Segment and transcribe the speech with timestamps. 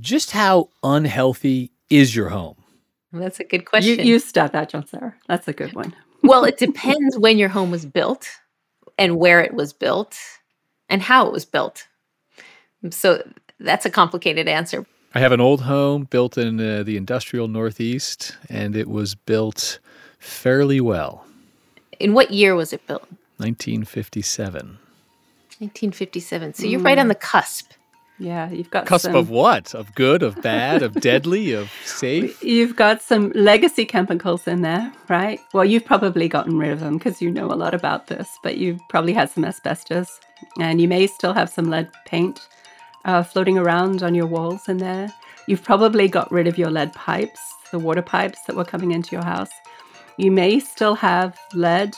[0.00, 2.56] Just how unhealthy is your home?
[3.12, 3.98] That's a good question.
[3.98, 5.14] You, you start that, Jonsara.
[5.26, 5.94] That's a good one.
[6.22, 8.28] well, it depends when your home was built
[8.98, 10.18] and where it was built
[10.88, 11.86] and how it was built.
[12.90, 13.26] So
[13.58, 14.86] that's a complicated answer.
[15.14, 19.78] I have an old home built in uh, the industrial Northeast, and it was built
[20.18, 21.24] fairly well.
[21.98, 23.08] In what year was it built?
[23.38, 24.78] 1957.
[25.58, 26.54] 1957.
[26.54, 26.84] So you're mm.
[26.84, 27.72] right on the cusp.
[28.18, 29.74] Yeah, you've got cusp some, of what?
[29.74, 32.42] Of good, of bad, of deadly, of safe.
[32.42, 35.38] You've got some legacy chemicals in there, right?
[35.52, 38.56] Well, you've probably gotten rid of them because you know a lot about this, but
[38.56, 40.18] you've probably had some asbestos,
[40.58, 42.48] and you may still have some lead paint
[43.04, 45.12] uh, floating around on your walls in there.
[45.46, 49.14] You've probably got rid of your lead pipes, the water pipes that were coming into
[49.14, 49.52] your house.
[50.16, 51.94] You may still have lead,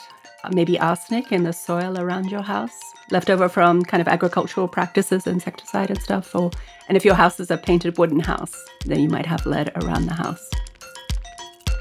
[0.52, 5.26] maybe arsenic in the soil around your house left over from kind of agricultural practices,
[5.26, 6.34] insecticide and stuff.
[6.34, 6.50] Or,
[6.88, 10.06] and if your house is a painted wooden house, then you might have lead around
[10.06, 10.50] the house.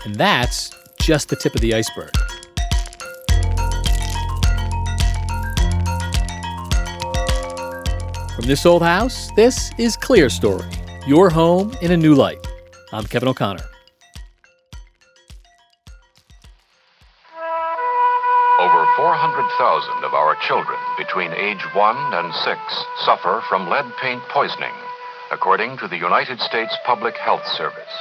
[0.06, 2.12] And that's just the tip of the iceberg.
[8.36, 12.46] From this old house, this is Clearstory, your home in a new light.
[12.94, 13.64] I'm Kevin O'Connor.
[19.58, 22.60] 400,000 of our children between age 1 and 6
[23.06, 24.74] suffer from lead paint poisoning,
[25.32, 27.94] according to the United States Public Health Service.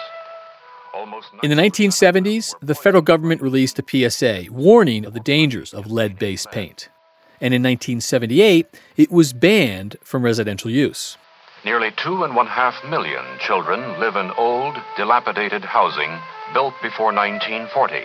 [0.94, 5.90] Almost in the 1970s, the federal government released a PSA warning of the dangers of
[5.90, 6.88] lead based paint.
[7.40, 11.16] And in 1978, it was banned from residential use.
[11.64, 16.18] Nearly two and one half million children live in old, dilapidated housing
[16.52, 18.04] built before 1940.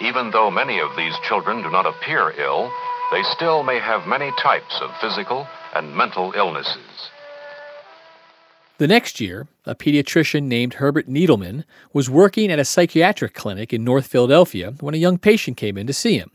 [0.00, 2.70] Even though many of these children do not appear ill,
[3.12, 7.10] they still may have many types of physical and mental illnesses.
[8.78, 13.84] The next year, a pediatrician named Herbert Needleman was working at a psychiatric clinic in
[13.84, 16.30] North Philadelphia when a young patient came in to see him.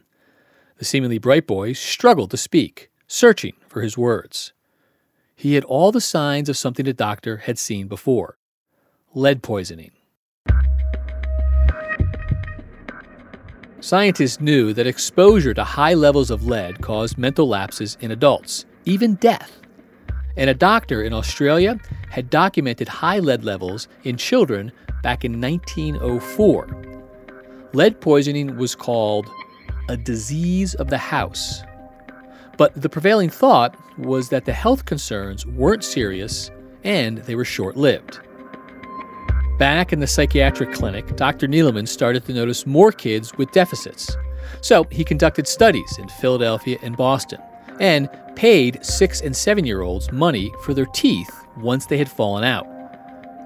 [0.77, 4.53] The seemingly bright boy struggled to speak, searching for his words.
[5.35, 8.37] He had all the signs of something the doctor had seen before
[9.15, 9.91] lead poisoning.
[13.85, 19.13] Scientists knew that exposure to high levels of lead caused mental lapses in adults, even
[19.13, 19.61] death.
[20.35, 21.79] And a doctor in Australia
[22.09, 24.71] had documented high lead levels in children
[25.03, 26.67] back in 1904.
[27.73, 29.29] Lead poisoning was called
[29.87, 31.61] a disease of the house.
[32.57, 36.49] But the prevailing thought was that the health concerns weren't serious
[36.83, 38.19] and they were short lived.
[39.57, 41.47] Back in the psychiatric clinic, Dr.
[41.47, 44.17] Needleman started to notice more kids with deficits.
[44.59, 47.39] So he conducted studies in Philadelphia and Boston
[47.79, 52.43] and paid six and seven year olds money for their teeth once they had fallen
[52.43, 52.67] out.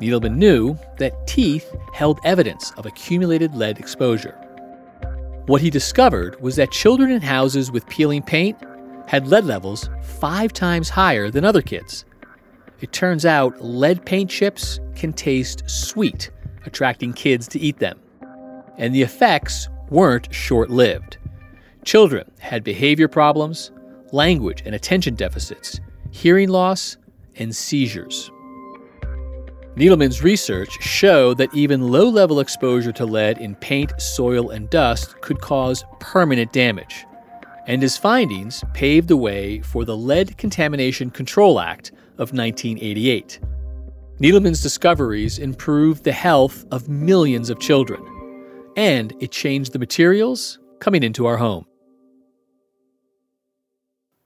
[0.01, 4.35] Needleman knew that teeth held evidence of accumulated lead exposure.
[5.45, 8.57] What he discovered was that children in houses with peeling paint
[9.07, 12.05] had lead levels five times higher than other kids.
[12.81, 16.31] It turns out lead paint chips can taste sweet,
[16.65, 17.99] attracting kids to eat them.
[18.77, 21.17] And the effects weren't short lived.
[21.83, 23.71] Children had behavior problems,
[24.11, 25.79] language and attention deficits,
[26.11, 26.97] hearing loss,
[27.35, 28.31] and seizures.
[29.75, 35.19] Needleman's research showed that even low level exposure to lead in paint, soil, and dust
[35.21, 37.05] could cause permanent damage.
[37.67, 43.39] And his findings paved the way for the Lead Contamination Control Act of 1988.
[44.19, 48.03] Needleman's discoveries improved the health of millions of children,
[48.75, 51.65] and it changed the materials coming into our home.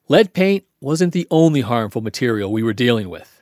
[0.09, 3.41] Lead paint wasn't the only harmful material we were dealing with.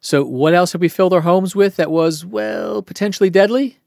[0.00, 3.78] So, what else have we filled our homes with that was, well, potentially deadly?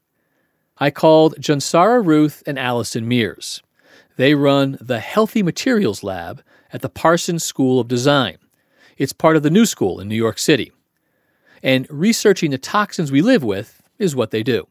[0.78, 3.62] I called Jonsara Ruth and Alison Mears.
[4.16, 6.42] They run the Healthy Materials Lab
[6.72, 8.38] at the Parsons School of Design.
[8.96, 10.72] It's part of the New School in New York City.
[11.62, 14.68] And researching the toxins we live with is what they do.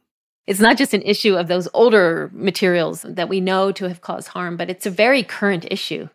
[0.48, 4.30] It's not just an issue of those older materials that we know to have caused
[4.30, 6.10] harm, but it's a very current issue.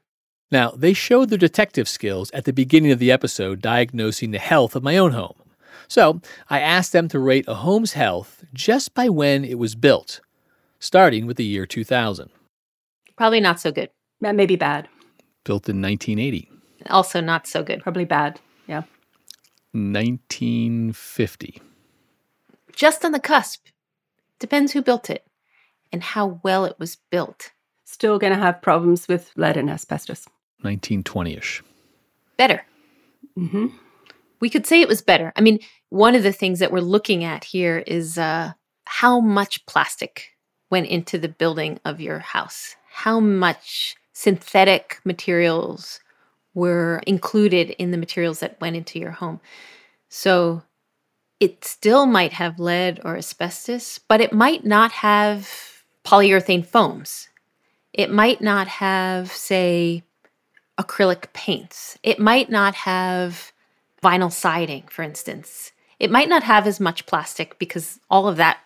[0.52, 4.74] Now, they showed their detective skills at the beginning of the episode diagnosing the health
[4.74, 5.36] of my own home.
[5.88, 10.20] So I asked them to rate a home's health just by when it was built,
[10.78, 12.30] starting with the year 2000.
[13.16, 13.90] Probably not so good.
[14.20, 14.88] That may be bad.
[15.44, 16.48] Built in 1980.
[16.88, 17.82] Also not so good.
[17.82, 18.40] Probably bad.
[18.66, 18.82] Yeah.
[19.72, 21.60] 1950.
[22.74, 23.66] Just on the cusp.
[24.38, 25.26] Depends who built it
[25.92, 27.52] and how well it was built.
[27.84, 30.26] Still going to have problems with lead and asbestos.
[30.62, 31.62] 1920 ish.
[32.36, 32.64] Better.
[33.34, 33.66] hmm
[34.40, 35.32] We could say it was better.
[35.36, 35.58] I mean,
[35.90, 38.52] one of the things that we're looking at here is uh,
[38.84, 40.30] how much plastic
[40.70, 46.00] went into the building of your house, how much synthetic materials
[46.54, 49.40] were included in the materials that went into your home.
[50.08, 50.62] So
[51.38, 55.48] it still might have lead or asbestos, but it might not have
[56.04, 57.28] polyurethane foams.
[57.92, 60.04] It might not have, say,
[60.78, 61.98] acrylic paints.
[62.02, 63.52] It might not have
[64.02, 65.72] vinyl siding, for instance.
[65.98, 68.58] It might not have as much plastic because all of that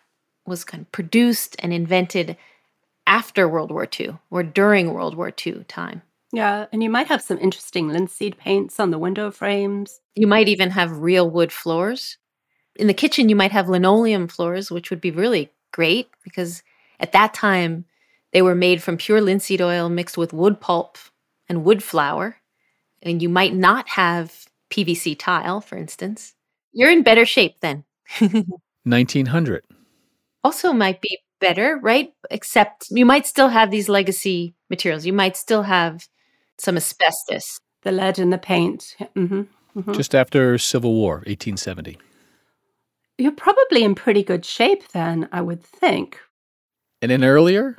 [0.46, 2.36] was kind of produced and invented
[3.06, 6.02] after World War II or during World War II time.
[6.34, 10.00] Yeah, and you might have some interesting linseed paints on the window frames.
[10.16, 12.18] You might even have real wood floors.
[12.74, 16.64] In the kitchen, you might have linoleum floors, which would be really great because
[16.98, 17.84] at that time
[18.32, 20.98] they were made from pure linseed oil mixed with wood pulp
[21.48, 22.36] and wood flour.
[23.00, 26.34] And you might not have PVC tile, for instance.
[26.72, 27.84] You're in better shape then.
[28.84, 29.64] 1900.
[30.42, 32.12] also might be better, right?
[32.30, 35.06] Except you might still have these legacy materials.
[35.06, 36.08] You might still have
[36.58, 37.58] some asbestos.
[37.82, 38.96] The lead in the paint.
[39.14, 39.42] hmm
[39.92, 41.98] Just after Civil War, 1870.
[43.18, 46.18] You're probably in pretty good shape then, I would think.
[47.02, 47.76] And then earlier,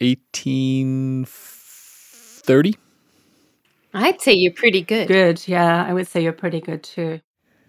[0.00, 2.76] 1830.
[3.94, 5.08] I'd say you're pretty good.
[5.08, 5.46] Good.
[5.46, 7.20] Yeah, I would say you're pretty good too.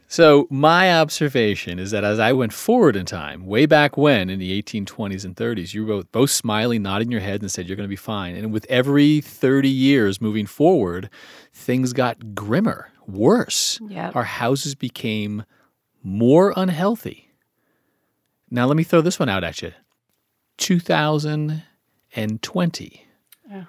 [0.08, 4.38] So, my observation is that as I went forward in time, way back when in
[4.40, 7.88] the 1820s and 30s, you were both smiling, nodding your head, and said you're going
[7.88, 8.36] to be fine.
[8.36, 11.10] And with every 30 years moving forward,
[11.52, 13.80] things got grimmer, worse.
[13.90, 14.12] Yeah.
[14.14, 15.44] Our houses became
[16.04, 17.32] more unhealthy.
[18.52, 19.72] Now, let me throw this one out at you
[20.58, 23.02] 2020.
[23.54, 23.66] Oh,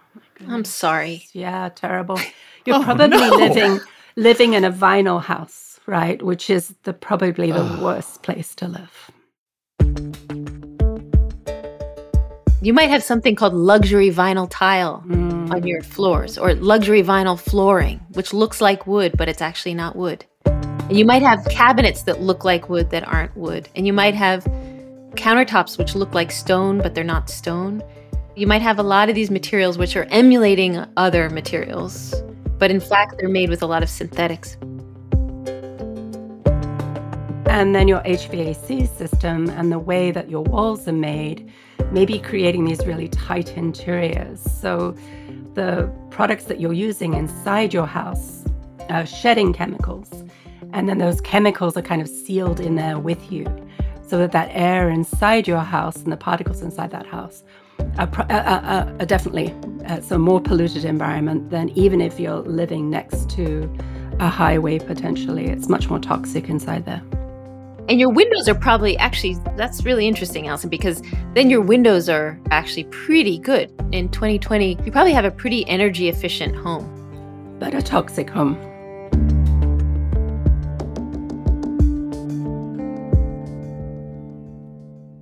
[0.48, 1.26] I'm sorry.
[1.32, 2.18] Yeah, terrible.
[2.66, 3.28] You're Oh, probably no.
[3.36, 3.80] living
[4.16, 6.22] living in a vinyl house, right?
[6.22, 7.82] Which is the probably the Ugh.
[7.82, 9.10] worst place to live.
[12.62, 15.52] You might have something called luxury vinyl tile Mm.
[15.54, 19.94] on your floors or luxury vinyl flooring, which looks like wood, but it's actually not
[19.94, 20.24] wood.
[20.46, 23.68] And you might have cabinets that look like wood that aren't wood.
[23.76, 24.44] And you might have
[25.14, 27.82] countertops which look like stone, but they're not stone.
[28.34, 32.14] You might have a lot of these materials which are emulating other materials,
[32.58, 34.56] but in fact, they're made with a lot of synthetics.
[37.48, 41.50] And then your HVAC system and the way that your walls are made
[41.92, 44.40] may be creating these really tight interiors.
[44.40, 44.96] So
[45.54, 48.44] the products that you're using inside your house
[48.88, 50.10] are shedding chemicals.
[50.72, 53.46] And then those chemicals are kind of sealed in there with you
[54.06, 57.42] so that that air inside your house and the particles inside that house
[57.98, 59.54] are, pro- are, are- are definitely
[59.86, 63.72] uh, so more polluted environment than even if you're living next to
[64.18, 65.46] a highway potentially.
[65.46, 67.02] It's much more toxic inside there.
[67.88, 71.02] And your windows are probably actually, that's really interesting, Alison, because
[71.34, 73.72] then your windows are actually pretty good.
[73.92, 76.92] In 2020, you probably have a pretty energy efficient home.
[77.58, 78.75] but a toxic home.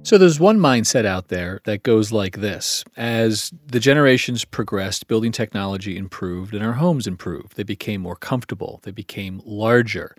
[0.05, 2.85] So there's one mindset out there that goes like this.
[2.95, 7.57] As the generations progressed, building technology improved and our homes improved.
[7.57, 10.15] They became more comfortable, they became larger,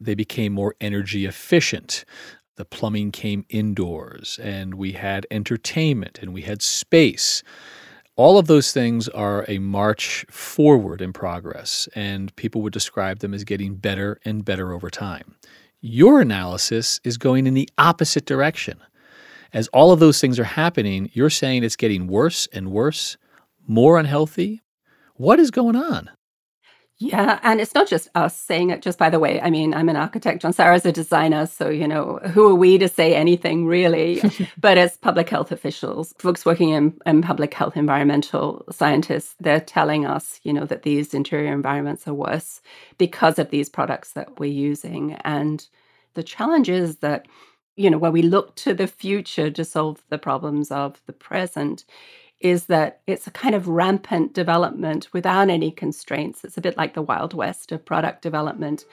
[0.00, 2.06] they became more energy efficient.
[2.54, 7.42] The plumbing came indoors and we had entertainment and we had space.
[8.16, 13.34] All of those things are a march forward in progress, and people would describe them
[13.34, 15.36] as getting better and better over time.
[15.82, 18.80] Your analysis is going in the opposite direction
[19.56, 23.16] as all of those things are happening, you're saying it's getting worse and worse,
[23.66, 24.60] more unhealthy.
[25.14, 26.10] What is going on?
[26.98, 29.40] Yeah, and it's not just us saying it, just by the way.
[29.40, 32.86] I mean, I'm an architect, Jonsara's a designer, so, you know, who are we to
[32.86, 34.22] say anything really?
[34.60, 40.04] but as public health officials, folks working in, in public health, environmental scientists, they're telling
[40.04, 42.60] us, you know, that these interior environments are worse
[42.98, 45.14] because of these products that we're using.
[45.24, 45.66] And
[46.12, 47.26] the challenge is that,
[47.76, 51.84] you know, when we look to the future to solve the problems of the present,
[52.40, 56.42] is that it's a kind of rampant development without any constraints.
[56.44, 58.84] It's a bit like the Wild West of product development.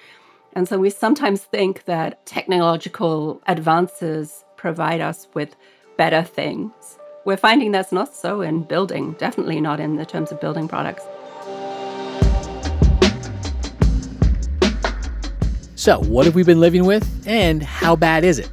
[0.53, 5.55] And so we sometimes think that technological advances provide us with
[5.97, 6.99] better things.
[7.25, 11.03] We're finding that's not so in building, definitely not in the terms of building products.
[15.75, 18.49] So, what have we been living with, and how bad is it?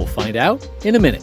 [0.00, 1.22] We'll find out in a minute.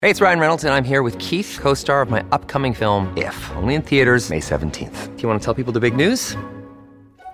[0.00, 3.12] Hey, it's Ryan Reynolds, and I'm here with Keith, co star of my upcoming film,
[3.18, 5.14] If, only in theaters, May 17th.
[5.14, 6.34] Do you want to tell people the big news?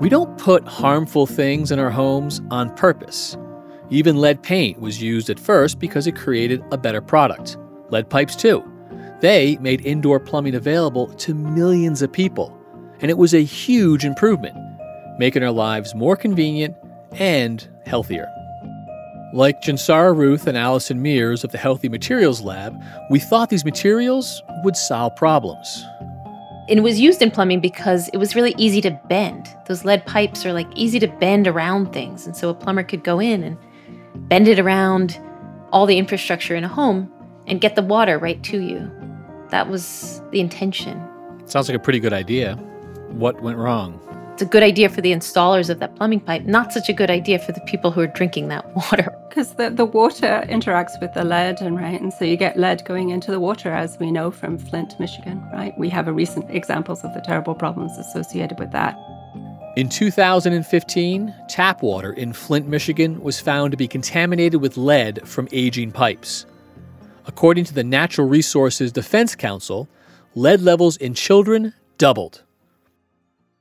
[0.00, 3.36] We don't put harmful things in our homes on purpose.
[3.90, 7.56] Even lead paint was used at first because it created a better product.
[7.90, 8.62] Lead pipes, too.
[9.20, 12.56] They made indoor plumbing available to millions of people,
[13.00, 14.56] and it was a huge improvement,
[15.18, 16.76] making our lives more convenient
[17.12, 18.28] and healthier.
[19.34, 24.44] Like Jonsara Ruth and Alison Mears of the Healthy Materials Lab, we thought these materials
[24.62, 25.84] would solve problems.
[26.68, 29.48] It was used in plumbing because it was really easy to bend.
[29.66, 32.26] Those lead pipes are like easy to bend around things.
[32.26, 33.56] And so a plumber could go in and
[34.28, 35.18] bend it around
[35.72, 37.10] all the infrastructure in a home
[37.46, 38.90] and get the water right to you.
[39.48, 41.02] That was the intention.
[41.46, 42.56] Sounds like a pretty good idea.
[43.08, 43.98] What went wrong?
[44.38, 47.10] It's a good idea for the installers of that plumbing pipe, not such a good
[47.10, 49.12] idea for the people who are drinking that water.
[49.28, 52.84] Because the, the water interacts with the lead, and right, and so you get lead
[52.84, 55.76] going into the water, as we know from Flint, Michigan, right?
[55.76, 58.96] We have a recent examples of the terrible problems associated with that.
[59.76, 65.48] In 2015, tap water in Flint, Michigan was found to be contaminated with lead from
[65.50, 66.46] aging pipes.
[67.26, 69.88] According to the Natural Resources Defense Council,
[70.36, 72.44] lead levels in children doubled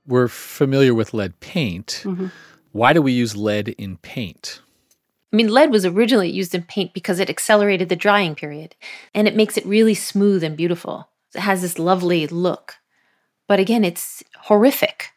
[0.08, 2.02] we're familiar with lead paint.
[2.04, 2.28] Mm-hmm.
[2.72, 4.62] Why do we use lead in paint?
[5.32, 8.76] I mean, lead was originally used in paint because it accelerated the drying period
[9.14, 11.10] and it makes it really smooth and beautiful.
[11.36, 12.76] It has this lovely look.
[13.48, 15.12] But again, it's horrific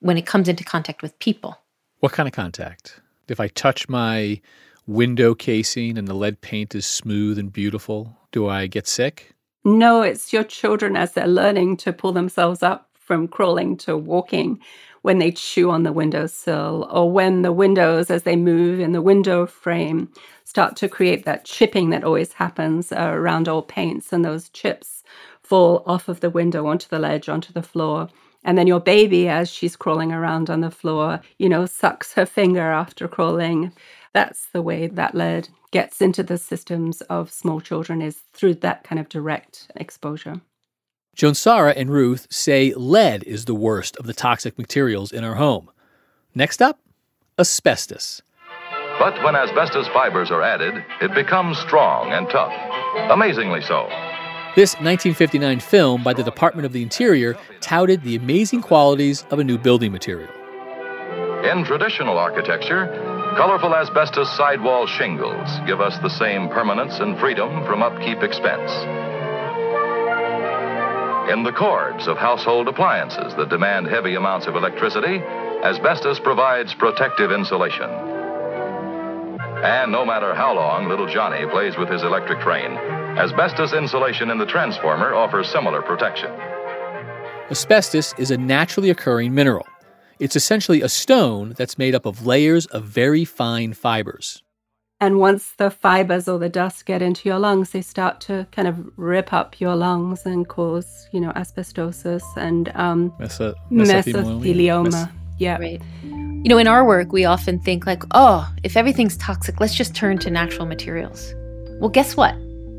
[0.00, 1.58] when it comes into contact with people.
[2.00, 3.00] What kind of contact?
[3.28, 4.40] If I touch my
[4.86, 9.34] window casing and the lead paint is smooth and beautiful, do I get sick?
[9.64, 14.58] No, it's your children as they're learning to pull themselves up from crawling to walking
[15.02, 19.02] when they chew on the windowsill or when the windows, as they move in the
[19.02, 20.10] window frame,
[20.44, 25.02] start to create that chipping that always happens uh, around old paints and those chips
[25.42, 28.08] fall off of the window onto the ledge, onto the floor.
[28.44, 32.24] And then your baby, as she's crawling around on the floor, you know, sucks her
[32.24, 33.72] finger after crawling.
[34.14, 38.84] That's the way that lead gets into the systems of small children is through that
[38.84, 40.40] kind of direct exposure.
[41.14, 45.70] Jonsara and Ruth say lead is the worst of the toxic materials in our home.
[46.34, 46.80] Next up,
[47.38, 48.20] asbestos.
[48.98, 52.52] But when asbestos fibers are added, it becomes strong and tough.
[53.10, 53.88] Amazingly so.
[54.56, 59.44] This 1959 film by the Department of the Interior touted the amazing qualities of a
[59.44, 60.30] new building material.
[61.44, 62.86] In traditional architecture,
[63.36, 68.70] colorful asbestos sidewall shingles give us the same permanence and freedom from upkeep expense
[71.28, 75.18] in the cords of household appliances that demand heavy amounts of electricity,
[75.64, 77.88] asbestos provides protective insulation.
[79.64, 82.72] And no matter how long little Johnny plays with his electric train,
[83.16, 86.30] asbestos insulation in the transformer offers similar protection.
[87.50, 89.66] Asbestos is a naturally occurring mineral.
[90.18, 94.43] It's essentially a stone that's made up of layers of very fine fibers.
[95.04, 98.66] And once the fibers or the dust get into your lungs, they start to kind
[98.66, 104.40] of rip up your lungs and cause, you know, asbestosis and um, Meso- mesothelioma.
[104.40, 104.92] mesothelioma.
[104.92, 105.58] Mes- yeah.
[105.58, 105.82] Right.
[106.04, 109.94] You know, in our work, we often think like, oh, if everything's toxic, let's just
[109.94, 111.34] turn to natural materials.
[111.80, 112.34] Well, guess what?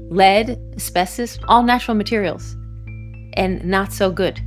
[0.10, 2.54] Lead, asbestos, all natural materials,
[3.34, 4.40] and not so good.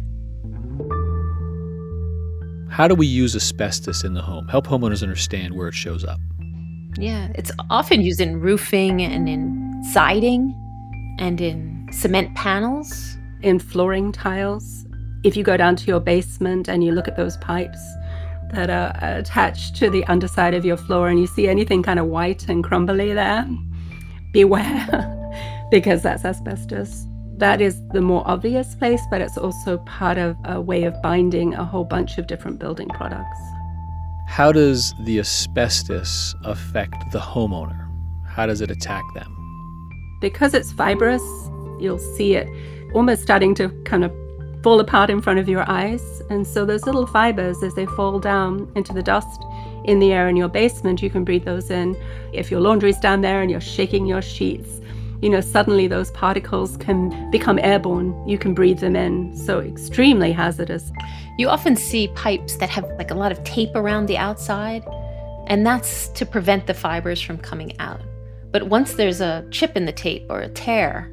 [2.73, 4.49] How do we use asbestos in the home?
[4.49, 6.19] Help homeowners understand where it shows up.
[6.99, 10.55] Yeah, it's often used in roofing and in siding
[11.21, 13.17] and in cement panels.
[13.43, 14.85] In flooring tiles.
[15.23, 17.79] If you go down to your basement and you look at those pipes
[18.53, 22.07] that are attached to the underside of your floor and you see anything kind of
[22.07, 23.47] white and crumbly there,
[24.33, 27.07] beware because that's asbestos.
[27.37, 31.55] That is the more obvious place, but it's also part of a way of binding
[31.55, 33.39] a whole bunch of different building products.
[34.29, 37.89] How does the asbestos affect the homeowner?
[38.25, 39.35] How does it attack them?
[40.21, 41.23] Because it's fibrous,
[41.81, 42.49] you'll see it
[42.95, 44.13] almost starting to kind of
[44.63, 46.23] fall apart in front of your eyes.
[46.31, 49.43] And so those little fibers, as they fall down into the dust
[49.85, 51.97] in the air in your basement, you can breathe those in.
[52.33, 54.81] If your laundry's down there and you're shaking your sheets,
[55.21, 58.15] you know, suddenly those particles can become airborne.
[58.29, 59.37] You can breathe them in.
[59.37, 60.93] So extremely hazardous.
[61.39, 64.85] You often see pipes that have like a lot of tape around the outside,
[65.47, 68.01] and that's to prevent the fibers from coming out.
[68.53, 71.13] But once there's a chip in the tape or a tear,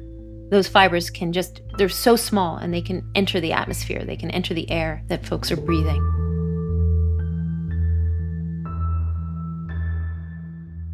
[0.50, 4.30] those fibers can just, they're so small and they can enter the atmosphere, they can
[4.30, 6.02] enter the air that folks are breathing.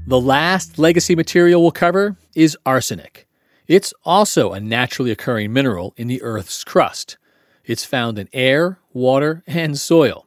[0.06, 3.26] The last legacy material we'll cover is arsenic.
[3.66, 7.16] It's also a naturally occurring mineral in the Earth's crust.
[7.64, 10.26] It's found in air, water, and soil.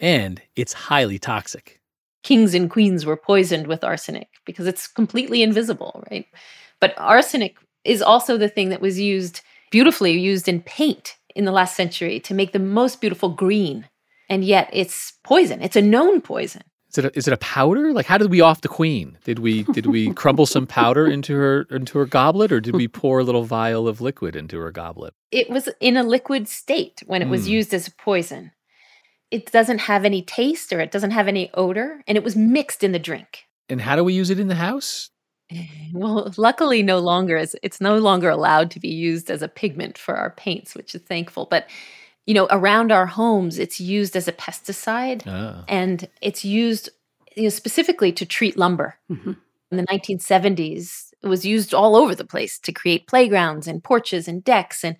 [0.00, 1.80] And it's highly toxic.
[2.22, 6.26] Kings and queens were poisoned with arsenic because it's completely invisible, right?
[6.80, 11.52] But arsenic is also the thing that was used beautifully used in paint in the
[11.52, 13.88] last century to make the most beautiful green.
[14.28, 15.62] And yet it's poison.
[15.62, 16.62] It's a known poison.
[16.94, 17.92] Is it a, is it a powder?
[17.92, 19.18] Like how did we off the queen?
[19.24, 22.86] Did we did we crumble some powder into her into her goblet, or did we
[23.00, 25.12] pour a little vial of liquid into her goblet?
[25.32, 27.50] It was in a liquid state when it was Mm.
[27.50, 28.52] used as a poison.
[29.32, 32.84] It doesn't have any taste or it doesn't have any odor, and it was mixed
[32.84, 33.44] in the drink.
[33.68, 35.10] And how do we use it in the house?
[35.92, 39.96] Well, luckily, no longer is it's no longer allowed to be used as a pigment
[39.96, 41.46] for our paints, which is thankful.
[41.48, 41.68] But
[42.26, 45.64] you know, around our homes, it's used as a pesticide, Ah.
[45.68, 46.90] and it's used
[47.36, 48.96] you know, specifically to treat lumber.
[49.10, 49.36] Mhm.
[49.70, 54.28] In the 1970s, it was used all over the place to create playgrounds and porches
[54.28, 54.96] and decks and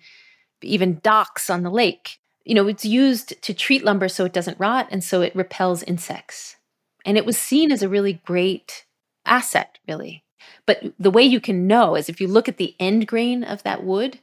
[0.63, 2.19] even docks on the lake.
[2.45, 5.83] You know, it's used to treat lumber so it doesn't rot and so it repels
[5.83, 6.57] insects.
[7.05, 8.85] And it was seen as a really great
[9.25, 10.23] asset, really.
[10.65, 13.63] But the way you can know is if you look at the end grain of
[13.63, 14.19] that wood,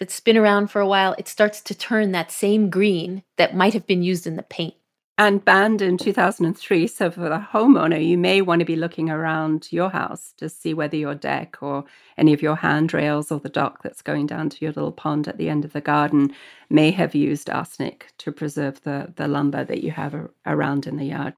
[0.00, 3.54] if it's been around for a while, it starts to turn that same green that
[3.54, 4.74] might have been used in the paint.
[5.18, 6.86] And banned in 2003.
[6.86, 10.72] So for the homeowner, you may want to be looking around your house to see
[10.72, 11.84] whether your deck or
[12.16, 15.36] any of your handrails or the dock that's going down to your little pond at
[15.36, 16.34] the end of the garden
[16.70, 20.96] may have used arsenic to preserve the, the lumber that you have a- around in
[20.96, 21.34] the yard.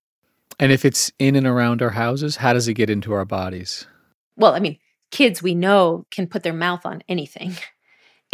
[0.60, 3.88] And if it's in and around our houses, how does it get into our bodies?
[4.36, 4.78] well, I mean,
[5.10, 7.56] kids we know can put their mouth on anything,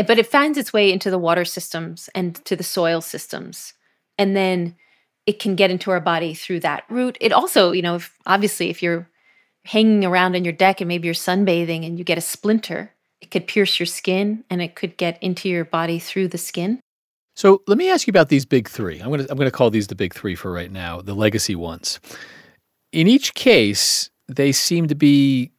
[0.07, 3.75] but it finds its way into the water systems and to the soil systems.
[4.17, 4.77] And then
[5.27, 7.19] it can get into our body through that route.
[7.21, 9.09] It also, you know, if, obviously, if you're
[9.65, 13.31] hanging around on your deck and maybe you're sunbathing and you get a splinter, it
[13.31, 16.81] could pierce your skin and it could get into your body through the skin.
[17.37, 18.99] So let me ask you about these big three.
[19.01, 22.01] I'm gonna I'm gonna call these the big three for right now, the legacy ones.
[22.93, 25.53] In each case, they seem to be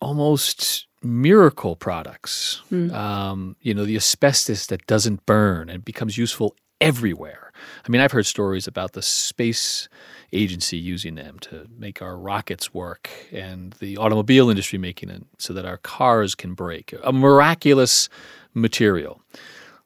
[0.00, 2.62] almost miracle products.
[2.90, 7.52] Um, you know, the asbestos that doesn't burn and becomes useful everywhere.
[7.86, 9.88] I mean, I've heard stories about the space
[10.32, 15.52] agency using them to make our rockets work and the automobile industry making it so
[15.54, 16.94] that our cars can break.
[17.02, 18.08] A miraculous
[18.52, 19.22] material.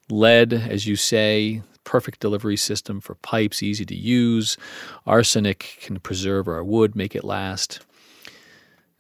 [0.08, 4.56] Lead, as you say, perfect delivery system for pipes, easy to use.
[5.06, 7.80] Arsenic can preserve our wood, make it last.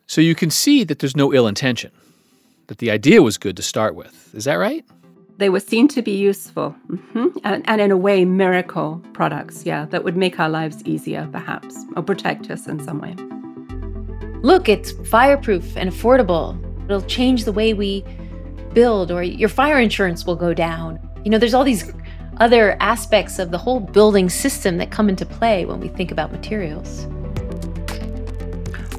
[0.06, 1.92] So you can see that there's no ill intention,
[2.70, 4.32] that the idea was good to start with.
[4.32, 4.84] Is that right?
[5.38, 9.86] They were seen to be useful hmm and, and, in a way, miracle products, yeah,
[9.86, 13.16] that would make our lives easier, perhaps, or protect us in some way.
[14.42, 16.46] Look, it's fireproof and affordable.
[16.84, 18.04] It'll change the way we
[18.72, 21.00] build, or your fire insurance will go down.
[21.24, 21.92] You know, there's all these
[22.38, 26.30] other aspects of the whole building system that come into play when we think about
[26.30, 27.08] materials.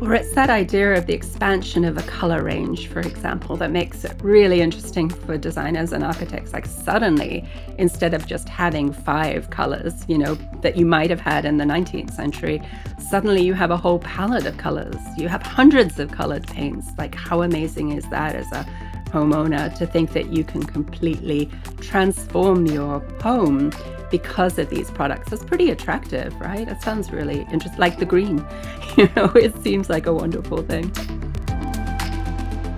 [0.01, 4.03] Or it's that idea of the expansion of a color range, for example, that makes
[4.03, 6.53] it really interesting for designers and architects.
[6.53, 11.45] Like suddenly, instead of just having five colors, you know, that you might have had
[11.45, 12.63] in the 19th century,
[12.97, 14.97] suddenly you have a whole palette of colors.
[15.17, 16.87] You have hundreds of colored paints.
[16.97, 18.65] Like, how amazing is that as a
[19.11, 21.47] homeowner to think that you can completely
[21.79, 23.71] transform your home
[24.11, 25.31] because of these products.
[25.31, 26.67] It's pretty attractive, right?
[26.67, 28.45] It sounds really interesting, like the green.
[28.97, 30.91] You know, it seems like a wonderful thing.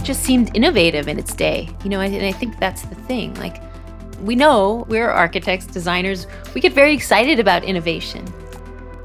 [0.04, 3.34] Just seemed innovative in its day, you know, and I think that's the thing.
[3.34, 3.64] Like,
[4.22, 8.32] we know we're architects, designers, we get very excited about innovation.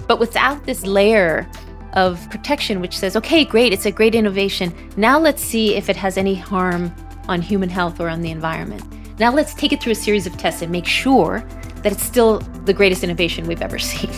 [0.06, 1.48] But without this layer
[1.94, 4.74] of protection, which says, okay, great, it's a great innovation.
[4.98, 6.94] Now let's see if it has any harm
[7.26, 8.84] on human health or on the environment.
[9.18, 11.42] Now let's take it through a series of tests and make sure
[11.88, 14.10] that it's still the greatest innovation we've ever seen.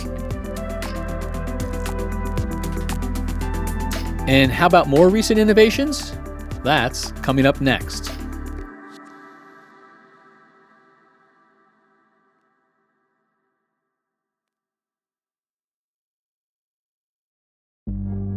[4.27, 6.13] And how about more recent innovations?
[6.63, 8.11] That's coming up next.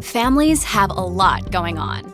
[0.01, 2.14] Families have a lot going on.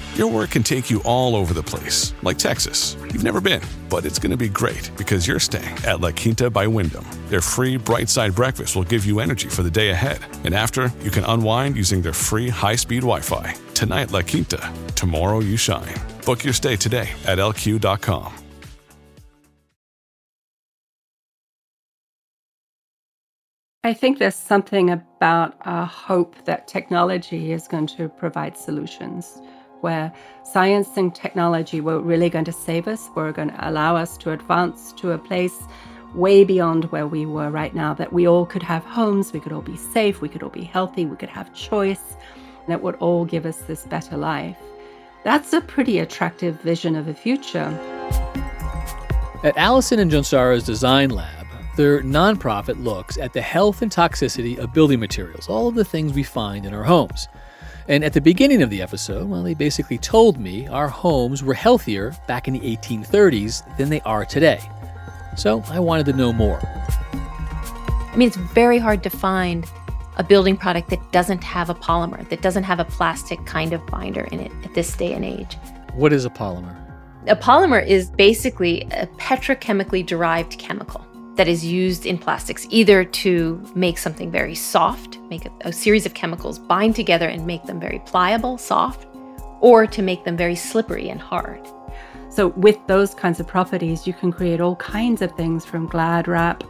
[0.15, 2.97] Your work can take you all over the place, like Texas.
[3.13, 6.49] You've never been, but it's going to be great because you're staying at La Quinta
[6.49, 7.05] by Wyndham.
[7.29, 10.19] Their free bright side breakfast will give you energy for the day ahead.
[10.43, 13.55] And after, you can unwind using their free high speed Wi Fi.
[13.73, 14.73] Tonight, La Quinta.
[14.95, 15.95] Tomorrow, you shine.
[16.25, 18.33] Book your stay today at lq.com.
[23.83, 29.41] I think there's something about a hope that technology is going to provide solutions
[29.81, 30.11] where
[30.43, 34.31] science and technology were really going to save us, were going to allow us to
[34.31, 35.63] advance to a place
[36.13, 39.53] way beyond where we were right now, that we all could have homes, we could
[39.53, 42.17] all be safe, we could all be healthy, we could have choice,
[42.65, 44.57] and it would all give us this better life.
[45.23, 47.69] That's a pretty attractive vision of a future.
[49.43, 54.73] At Alison and Jonsara's Design Lab, their nonprofit looks at the health and toxicity of
[54.73, 57.27] building materials, all of the things we find in our homes.
[57.91, 61.53] And at the beginning of the episode, well, they basically told me our homes were
[61.53, 64.61] healthier back in the 1830s than they are today.
[65.35, 66.61] So I wanted to know more.
[67.11, 69.65] I mean, it's very hard to find
[70.15, 73.85] a building product that doesn't have a polymer, that doesn't have a plastic kind of
[73.87, 75.57] binder in it at this day and age.
[75.93, 76.73] What is a polymer?
[77.27, 83.63] A polymer is basically a petrochemically derived chemical that is used in plastics either to
[83.73, 87.79] make something very soft, make a, a, series of chemicals bind together and make them
[87.79, 89.07] very pliable, soft,
[89.61, 91.65] or to make them very slippery and hard.
[92.29, 96.27] So, with those kinds of properties, you can create all kinds of things from glad
[96.27, 96.63] wrap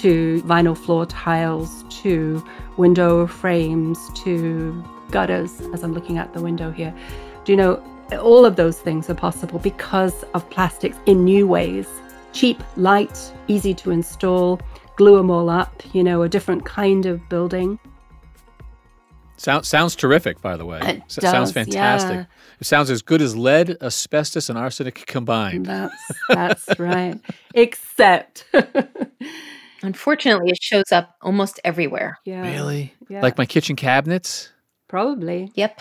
[0.00, 2.44] to vinyl floor tiles to
[2.76, 6.94] window frames to gutters, as I'm looking out the window here.
[7.44, 7.82] Do you know
[8.20, 11.88] all of those things are possible because of plastics in new ways
[12.32, 14.60] cheap, light, easy to install,
[14.96, 17.78] glue them all up, you know, a different kind of building.
[19.36, 20.78] Sounds sounds terrific, by the way.
[20.82, 22.10] It S- does, sounds fantastic.
[22.14, 22.24] yeah.
[22.60, 25.66] It sounds as good as lead, asbestos, and arsenic combined.
[25.66, 25.94] That's
[26.28, 27.18] that's right.
[27.54, 28.44] Except
[29.82, 32.18] Unfortunately, it shows up almost everywhere.
[32.24, 32.42] yeah.
[32.42, 32.94] Really?
[33.08, 33.20] Yeah.
[33.20, 34.50] Like my kitchen cabinets?
[34.86, 35.50] Probably.
[35.56, 35.80] Yep.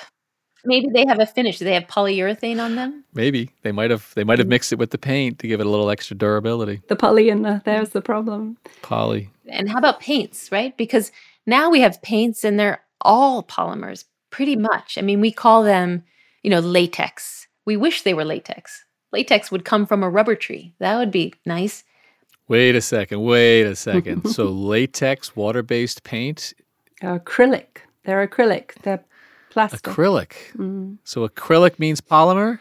[0.65, 1.59] Maybe they have a finish.
[1.59, 3.03] Do they have polyurethane on them?
[3.13, 4.11] Maybe they might have.
[4.15, 6.81] They might have mixed it with the paint to give it a little extra durability.
[6.87, 8.57] The poly in the there's the problem.
[8.81, 9.29] Poly.
[9.47, 10.75] And how about paints, right?
[10.77, 11.11] Because
[11.45, 14.97] now we have paints and they're all polymers pretty much.
[14.97, 16.03] I mean, we call them,
[16.43, 17.47] you know, latex.
[17.65, 18.85] We wish they were latex.
[19.11, 20.73] Latex would come from a rubber tree.
[20.79, 21.83] That would be nice.
[22.47, 23.23] Wait a second.
[23.23, 24.27] Wait a second.
[24.31, 26.53] so latex, water-based paint,
[27.01, 27.83] Acrylic.
[28.03, 28.73] They're acrylic.
[28.83, 29.03] They're
[29.51, 29.81] plastic.
[29.83, 30.33] acrylic.
[30.57, 30.97] Mm.
[31.03, 32.59] So acrylic means polymer.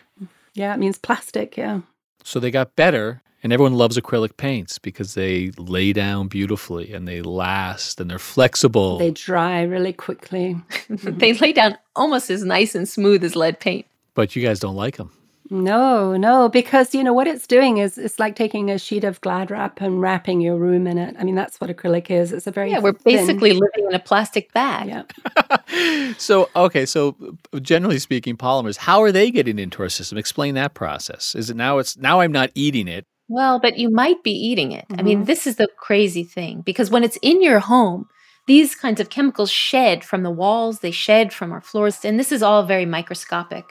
[0.54, 1.56] Yeah, it means plastic.
[1.56, 1.80] Yeah.
[2.22, 7.08] So they got better, and everyone loves acrylic paints because they lay down beautifully and
[7.08, 8.98] they last and they're flexible.
[8.98, 10.56] They dry really quickly.
[10.88, 13.86] they lay down almost as nice and smooth as lead paint.
[14.14, 15.10] but you guys don't like them.
[15.52, 19.20] No, no, because you know what it's doing is it's like taking a sheet of
[19.20, 21.16] glad wrap and wrapping your room in it.
[21.18, 22.32] I mean, that's what acrylic is.
[22.32, 24.88] It's a very Yeah, we're thin- basically living in a plastic bag.
[24.88, 26.12] Yeah.
[26.18, 27.16] so, okay, so
[27.60, 30.18] generally speaking, polymers, how are they getting into our system?
[30.18, 31.34] Explain that process.
[31.34, 33.04] Is it now it's now I'm not eating it.
[33.28, 34.86] Well, but you might be eating it.
[34.96, 35.26] I mean, Mhm.
[35.26, 38.06] this is the crazy thing because when it's in your home,
[38.46, 42.32] these kinds of chemicals shed from the walls, they shed from our floors, and this
[42.32, 43.64] is all very microscopic.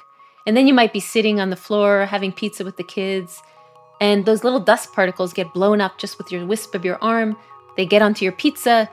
[0.50, 3.44] And then you might be sitting on the floor having pizza with the kids,
[4.02, 7.38] and those little dust particles get blown up just with your wisp of your arm.
[7.78, 8.90] They get onto your pizza,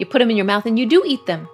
[0.00, 1.46] you put them in your mouth, and you do eat them.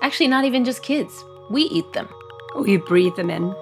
[0.00, 2.08] Actually, not even just kids, we eat them.
[2.54, 3.52] We breathe them in.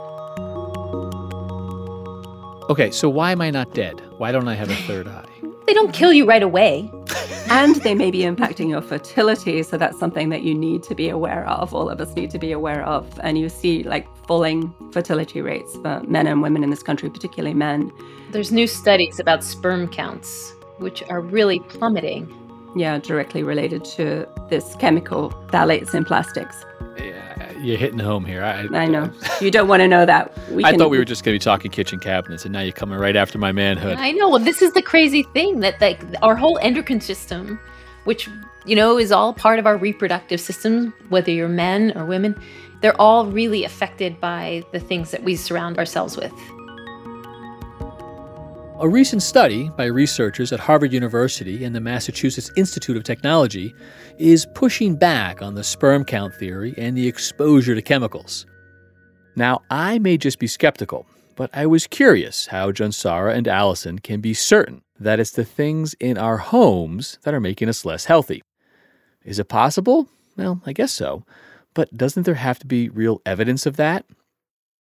[2.68, 4.02] Okay, so why am I not dead?
[4.18, 5.30] Why don't I have a third eye?
[5.66, 6.92] They don't kill you right away.
[7.50, 9.62] and they may be impacting your fertility.
[9.62, 11.74] So that's something that you need to be aware of.
[11.74, 13.18] All of us need to be aware of.
[13.22, 17.54] And you see like falling fertility rates for men and women in this country, particularly
[17.54, 17.92] men.
[18.30, 22.32] There's new studies about sperm counts, which are really plummeting.
[22.76, 26.64] Yeah, directly related to this chemical phthalates in plastics.
[27.58, 28.42] Yeah, you're hitting home here.
[28.42, 29.10] I, I know.
[29.40, 30.36] You don't want to know that.
[30.50, 32.60] We I can- thought we were just going to be talking kitchen cabinets, and now
[32.60, 33.96] you're coming right after my manhood.
[33.98, 34.28] I know.
[34.28, 37.58] Well, this is the crazy thing that like our whole endocrine system,
[38.04, 38.28] which
[38.66, 42.34] you know is all part of our reproductive system, whether you're men or women,
[42.80, 46.32] they're all really affected by the things that we surround ourselves with.
[48.80, 53.74] A recent study by researchers at Harvard University and the Massachusetts Institute of Technology
[54.18, 58.46] is pushing back on the sperm count theory and the exposure to chemicals.
[59.34, 64.20] Now, I may just be skeptical, but I was curious how Jonsara and Alison can
[64.20, 68.44] be certain that it's the things in our homes that are making us less healthy.
[69.24, 70.08] Is it possible?
[70.36, 71.24] Well, I guess so.
[71.74, 74.04] But doesn't there have to be real evidence of that?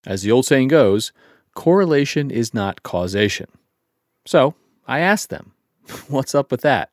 [0.05, 1.11] As the old saying goes,
[1.55, 3.47] correlation is not causation.
[4.27, 4.55] So
[4.87, 5.53] I asked them,
[6.09, 6.91] what's up with that?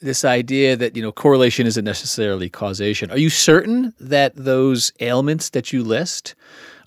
[0.00, 3.10] This idea that, you know, correlation isn't necessarily causation.
[3.10, 6.34] Are you certain that those ailments that you list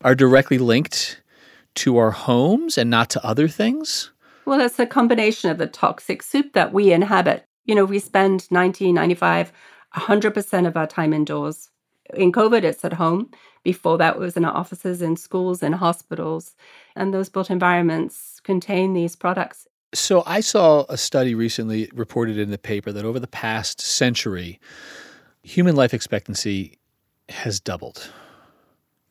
[0.01, 1.19] are directly linked
[1.75, 4.11] to our homes and not to other things?
[4.45, 7.45] Well, it's a combination of the toxic soup that we inhabit.
[7.65, 9.51] You know, we spend 90, 95,
[9.95, 11.71] 100% of our time indoors.
[12.13, 13.31] In COVID, it's at home.
[13.63, 16.55] Before that, it was in our offices, in schools, in hospitals.
[16.95, 19.67] And those built environments contain these products.
[19.93, 24.59] So I saw a study recently reported in the paper that over the past century,
[25.43, 26.79] human life expectancy
[27.29, 28.11] has doubled.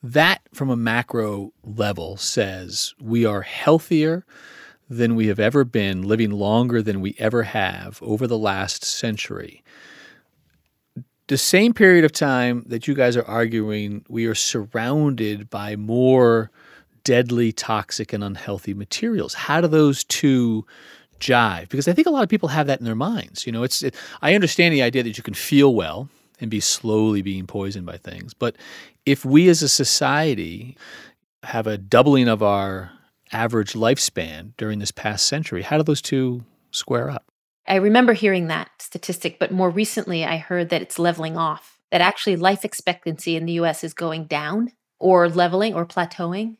[0.03, 4.25] That, from a macro level, says we are healthier
[4.89, 9.63] than we have ever been, living longer than we ever have over the last century.
[11.27, 16.51] The same period of time that you guys are arguing, we are surrounded by more
[17.03, 19.33] deadly, toxic, and unhealthy materials.
[19.33, 20.65] How do those two
[21.19, 21.69] jive?
[21.69, 23.45] Because I think a lot of people have that in their minds.
[23.45, 26.09] You know, it's it, I understand the idea that you can feel well
[26.41, 28.55] and be slowly being poisoned by things, but
[29.05, 30.77] if we as a society
[31.43, 32.91] have a doubling of our
[33.31, 37.25] average lifespan during this past century, how do those two square up?
[37.67, 42.01] I remember hearing that statistic, but more recently I heard that it's leveling off, that
[42.01, 46.57] actually life expectancy in the US is going down or leveling or plateauing.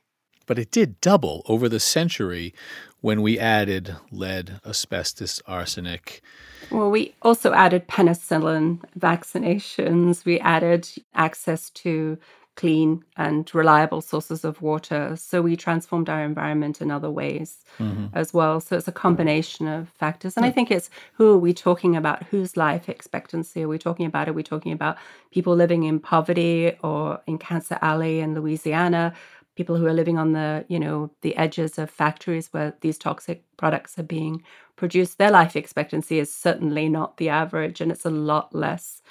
[0.49, 2.55] But it did double over the century
[3.01, 6.23] when we added lead, asbestos, arsenic.
[6.71, 10.25] Well, we also added penicillin vaccinations.
[10.25, 12.17] We added access to
[12.55, 15.15] clean and reliable sources of water.
[15.15, 18.07] So we transformed our environment in other ways mm-hmm.
[18.13, 18.59] as well.
[18.59, 20.35] So it's a combination of factors.
[20.35, 22.23] And I think it's who are we talking about?
[22.23, 24.27] Whose life expectancy are we talking about?
[24.27, 24.97] Are we talking about
[25.31, 29.13] people living in poverty or in Cancer Alley in Louisiana?
[29.59, 33.43] People who are living on the, you know, the edges of factories where these toxic
[33.57, 34.41] products are being
[34.77, 35.17] produced.
[35.17, 39.01] Their life expectancy is certainly not the average, and it's a lot less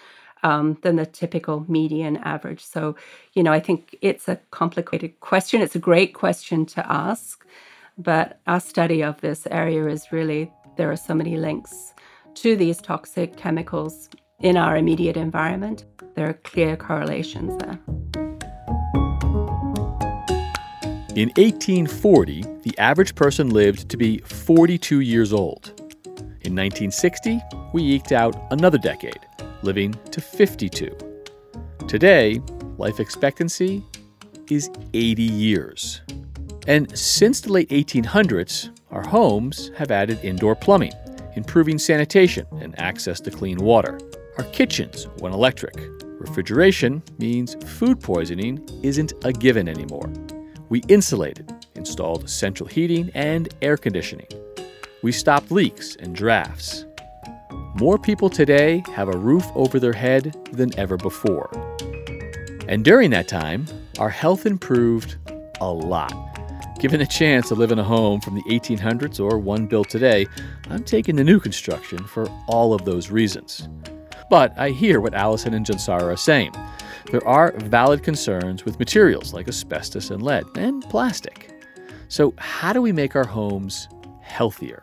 [0.43, 2.65] um, than the typical median average.
[2.65, 2.97] So,
[3.35, 5.61] you know, I think it's a complicated question.
[5.61, 7.45] It's a great question to ask,
[7.99, 11.93] but our study of this area is really there are so many links
[12.37, 14.09] to these toxic chemicals
[14.41, 15.85] in our immediate environment.
[16.15, 18.18] There are clear correlations there.
[21.19, 25.73] In 1840, the average person lived to be 42 years old.
[26.43, 27.41] In 1960,
[27.73, 29.19] we eked out another decade,
[29.63, 30.97] living to 52.
[31.89, 32.41] Today,
[32.77, 33.83] life expectancy
[34.49, 36.03] is 80 years.
[36.69, 40.93] And since the late 1800s, our homes have added indoor plumbing,
[41.35, 43.99] improving sanitation and access to clean water.
[44.37, 45.75] Our kitchens went electric.
[46.21, 50.13] Refrigeration means food poisoning isn't a given anymore.
[50.69, 54.29] We insulated, installed central heating and air conditioning.
[55.03, 56.85] We stopped leaks and drafts.
[57.75, 61.49] More people today have a roof over their head than ever before.
[62.69, 63.67] And during that time,
[63.99, 65.17] our health improved
[65.61, 66.13] a lot.
[66.79, 70.27] Given a chance to live in a home from the 1800s or one built today,
[70.71, 73.69] I'm taking the new construction for all of those reasons.
[74.31, 76.53] But I hear what Alison and Jonsara are saying.
[77.11, 81.51] There are valid concerns with materials like asbestos and lead and plastic.
[82.09, 83.89] So, how do we make our homes
[84.21, 84.83] healthier?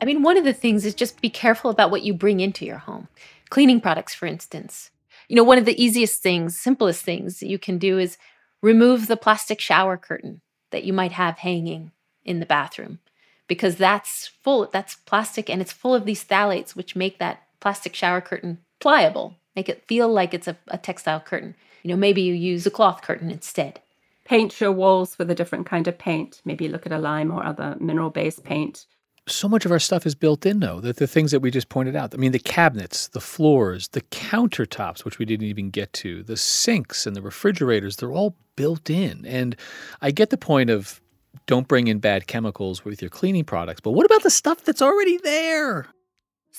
[0.00, 2.64] I mean, one of the things is just be careful about what you bring into
[2.64, 3.08] your home.
[3.50, 4.90] Cleaning products, for instance.
[5.28, 8.16] You know, one of the easiest things, simplest things that you can do is
[8.62, 11.92] remove the plastic shower curtain that you might have hanging
[12.24, 13.00] in the bathroom
[13.46, 17.94] because that's full that's plastic and it's full of these phthalates which make that plastic
[17.94, 21.54] shower curtain pliable make it feel like it's a, a textile curtain.
[21.82, 23.80] You know maybe you use a cloth curtain instead.
[24.24, 26.42] Paint your walls with a different kind of paint.
[26.44, 28.84] Maybe look at a lime or other mineral based paint.
[29.26, 31.68] so much of our stuff is built in though the, the things that we just
[31.68, 32.14] pointed out.
[32.14, 36.36] I mean the cabinets the floors the countertops which we didn't even get to the
[36.36, 39.24] sinks and the refrigerators they're all built in.
[39.26, 39.56] And
[40.02, 41.00] i get the point of
[41.46, 44.82] don't bring in bad chemicals with your cleaning products but what about the stuff that's
[44.82, 45.86] already there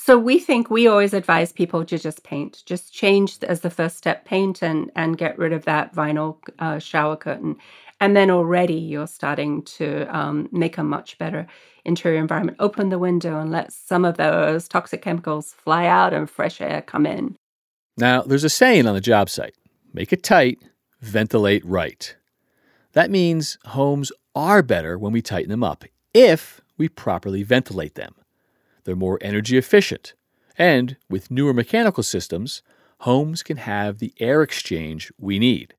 [0.01, 3.97] So we think we always advise people to just paint, just change as the first
[3.97, 7.57] step, paint and and get rid of that vinyl uh, shower curtain,
[7.99, 11.45] and then already you're starting to um, make a much better
[11.85, 12.57] interior environment.
[12.59, 16.81] Open the window and let some of those toxic chemicals fly out and fresh air
[16.81, 17.35] come in.
[17.97, 19.55] now there's a saying on the job site
[19.93, 20.57] make it tight
[21.01, 22.15] ventilate right
[22.93, 25.83] that means homes are better when we tighten them up
[26.13, 28.15] if we properly ventilate them
[28.89, 30.15] they're more energy efficient.
[30.57, 32.63] And with newer mechanical systems,
[33.01, 35.75] homes can have the air exchange we need.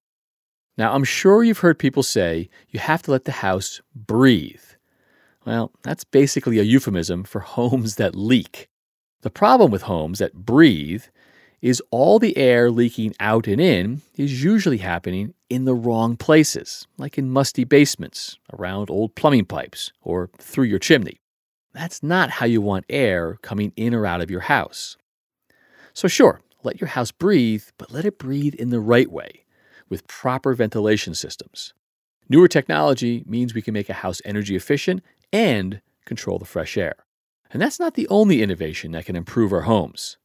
[0.79, 4.62] Now, I'm sure you've heard people say you have to let the house breathe.
[5.44, 8.68] Well, that's basically a euphemism for homes that leak.
[9.23, 11.03] The problem with homes that breathe
[11.61, 16.87] is all the air leaking out and in is usually happening in the wrong places,
[16.96, 21.20] like in musty basements, around old plumbing pipes, or through your chimney.
[21.73, 24.97] That's not how you want air coming in or out of your house.
[25.93, 29.45] So, sure, let your house breathe, but let it breathe in the right way
[29.89, 31.75] with proper ventilation systems.
[32.29, 35.03] Newer technology means we can make a house energy efficient
[35.33, 36.95] and control the fresh air.
[37.53, 40.17] And that's not the only innovation that can improve our homes.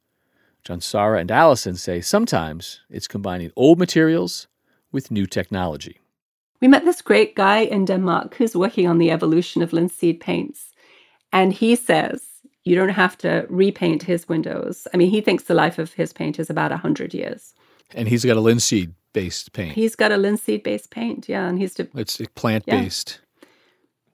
[0.64, 4.48] Jonsara and Alison say sometimes it's combining old materials
[4.92, 6.00] with new technology.
[6.62, 10.72] We met this great guy in Denmark who's working on the evolution of linseed paints.
[11.32, 12.22] And he says
[12.66, 14.88] you don't have to repaint his windows.
[14.94, 17.54] I mean, he thinks the life of his paint is about 100 years.
[17.94, 19.74] And he's got a linseed based paint.
[19.74, 21.48] He's got a linseed based paint, yeah.
[21.48, 23.20] And he's to, it's plant based.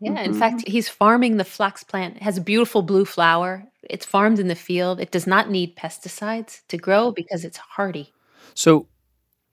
[0.02, 0.40] Yeah, in mm-hmm.
[0.40, 2.18] fact, he's farming the flax plant.
[2.18, 3.64] It has a beautiful blue flower.
[3.84, 5.00] It's farmed in the field.
[5.00, 7.16] It does not need pesticides to grow mm-hmm.
[7.16, 8.12] because it's hardy.
[8.54, 8.88] So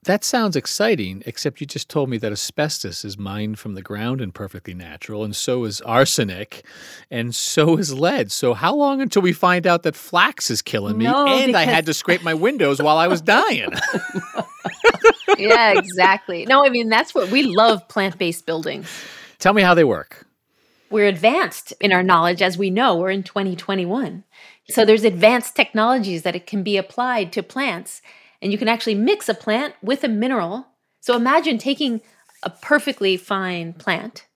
[0.08, 4.22] that sounds exciting, except you just told me that asbestos is mined from the ground
[4.22, 6.64] and perfectly natural, and so is arsenic,
[7.10, 8.32] and so is lead.
[8.32, 11.66] So, how long until we find out that flax is killing me No, and I
[11.66, 13.68] had to scrape my windows while I was dying?
[15.38, 16.46] yeah, exactly.
[16.46, 18.88] No, I mean, that's what we love plant based buildings.
[19.38, 20.26] Tell me how they work.
[20.88, 24.24] We're advanced in our knowledge, as we know, we're in 2021.
[24.70, 28.00] So there's advanced technologies that it can be applied to plants,
[28.40, 30.66] and you can actually mix a plant with a mineral.
[31.00, 32.00] So imagine taking
[32.42, 34.26] a perfectly fine plant,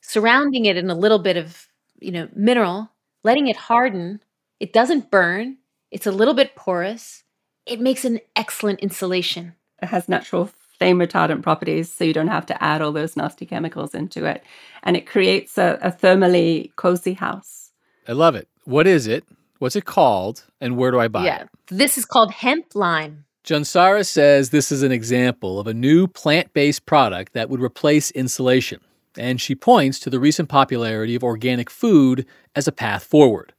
[0.00, 1.68] surrounding it in a little bit of,
[2.00, 2.90] you know, mineral,
[3.22, 4.20] letting it harden.
[4.60, 5.58] It doesn't burn.
[5.90, 7.22] It's a little bit porous.
[7.66, 9.54] It makes an excellent insulation.
[9.80, 13.46] it has natural flame retardant properties, so you don't have to add all those nasty
[13.46, 14.42] chemicals into it.
[14.82, 17.70] And it creates a, a thermally cozy house.
[18.08, 18.48] I love it.
[18.64, 19.24] What is it?
[19.62, 20.42] What's it called?
[20.60, 21.42] And where do I buy yeah.
[21.42, 21.48] it?
[21.68, 23.26] This is called hemp lime.
[23.44, 28.10] Jonsara says this is an example of a new plant based product that would replace
[28.10, 28.80] insulation.
[29.16, 33.52] And she points to the recent popularity of organic food as a path forward.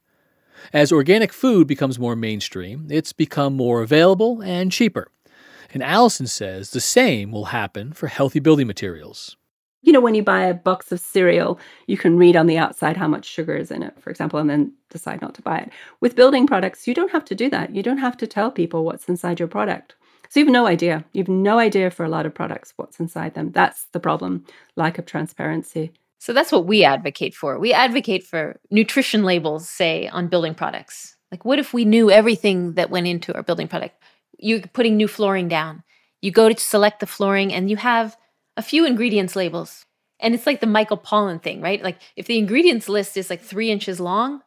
[0.74, 5.08] As organic food becomes more mainstream, it's become more available and cheaper.
[5.72, 9.38] And Alison says the same will happen for healthy building materials.
[9.84, 12.96] You know, when you buy a box of cereal, you can read on the outside
[12.96, 15.70] how much sugar is in it, for example, and then decide not to buy it.
[16.00, 17.74] With building products, you don't have to do that.
[17.74, 19.94] You don't have to tell people what's inside your product.
[20.30, 21.04] So you have no idea.
[21.12, 23.52] You have no idea for a lot of products what's inside them.
[23.52, 25.92] That's the problem lack of transparency.
[26.18, 27.58] So that's what we advocate for.
[27.58, 31.14] We advocate for nutrition labels, say, on building products.
[31.30, 34.02] Like, what if we knew everything that went into our building product?
[34.38, 35.82] You're putting new flooring down.
[36.22, 38.16] You go to select the flooring and you have
[38.56, 39.84] a few ingredients labels.
[40.20, 41.82] And it's like the Michael Pollan thing, right?
[41.82, 44.42] Like if the ingredients list is like three inches long,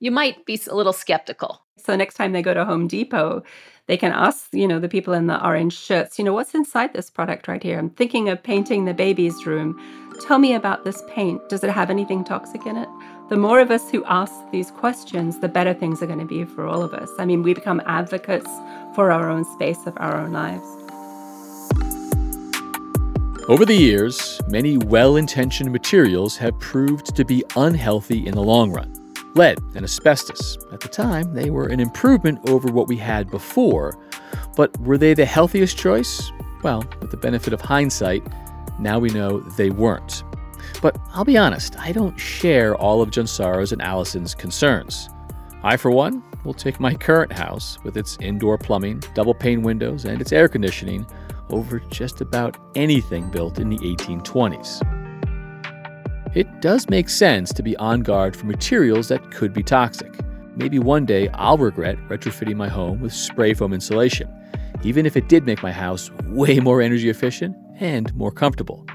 [0.00, 1.62] you might be a little skeptical.
[1.76, 3.42] So next time they go to Home Depot,
[3.86, 6.92] they can ask, you know, the people in the orange shirts, you know, what's inside
[6.92, 7.78] this product right here?
[7.78, 9.80] I'm thinking of painting the baby's room.
[10.26, 11.48] Tell me about this paint.
[11.48, 12.88] Does it have anything toxic in it?
[13.28, 16.44] The more of us who ask these questions, the better things are going to be
[16.44, 17.10] for all of us.
[17.18, 18.50] I mean, we become advocates
[18.94, 20.81] for our own space of our own lives.
[23.48, 28.70] Over the years, many well intentioned materials have proved to be unhealthy in the long
[28.70, 28.94] run.
[29.34, 30.56] Lead and asbestos.
[30.72, 33.98] At the time, they were an improvement over what we had before,
[34.56, 36.30] but were they the healthiest choice?
[36.62, 38.22] Well, with the benefit of hindsight,
[38.78, 40.22] now we know they weren't.
[40.80, 45.08] But I'll be honest, I don't share all of Jonsara's and Alison's concerns.
[45.64, 50.04] I, for one, will take my current house with its indoor plumbing, double pane windows,
[50.04, 51.06] and its air conditioning
[51.52, 54.80] over just about anything built in the 1820s.
[56.34, 60.12] It does make sense to be on guard for materials that could be toxic.
[60.56, 64.30] Maybe one day I'll regret retrofitting my home with spray foam insulation,
[64.82, 68.86] even if it did make my house way more energy efficient and more comfortable.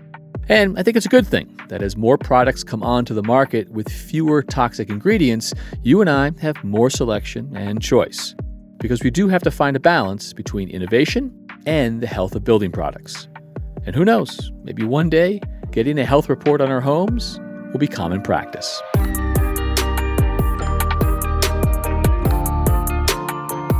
[0.49, 3.69] And I think it's a good thing that as more products come onto the market
[3.69, 5.53] with fewer toxic ingredients,
[5.83, 8.33] you and I have more selection and choice.
[8.77, 12.71] Because we do have to find a balance between innovation and the health of building
[12.71, 13.27] products.
[13.85, 17.39] And who knows, maybe one day, getting a health report on our homes
[17.71, 18.81] will be common practice.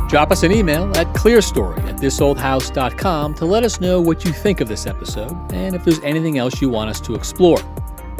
[0.08, 4.60] Drop us an email at clearstory at thisoldhouse.com to let us know what you think
[4.62, 7.60] of this episode and if there's anything else you want us to explore.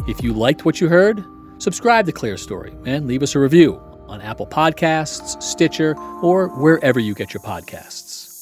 [0.06, 1.24] If you liked what you heard,
[1.56, 7.14] subscribe to Clearstory and leave us a review on Apple Podcasts, Stitcher, or wherever you
[7.14, 8.40] get your podcasts.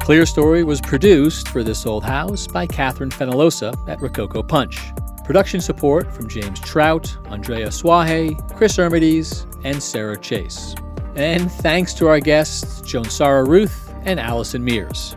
[0.00, 4.92] Clearstory was produced for This Old House by Catherine Fenelosa at Rococo Punch.
[5.24, 10.74] Production support from James Trout, Andrea Suaje, Chris Ermides, and Sarah Chase.
[11.14, 15.16] And thanks to our guests, Jonsara Ruth and Alison Mears.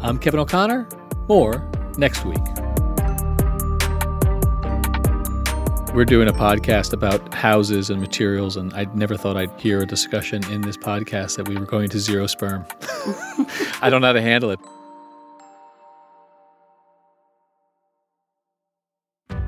[0.00, 0.88] I'm Kevin O'Connor.
[1.28, 1.68] More
[1.98, 2.63] next week.
[5.94, 9.86] We're doing a podcast about houses and materials, and I never thought I'd hear a
[9.86, 12.66] discussion in this podcast that we were going to zero sperm.
[13.80, 14.58] I don't know how to handle it.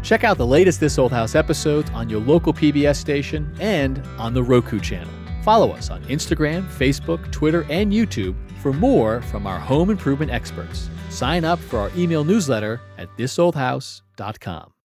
[0.04, 4.32] Check out the latest This Old House episodes on your local PBS station and on
[4.32, 5.12] the Roku channel.
[5.42, 10.90] Follow us on Instagram, Facebook, Twitter, and YouTube for more from our home improvement experts.
[11.10, 14.75] Sign up for our email newsletter at thisoldhouse.com.